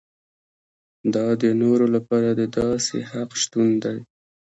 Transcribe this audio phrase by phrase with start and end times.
[1.13, 3.97] دا د نورو لپاره د داسې حق شتون دی.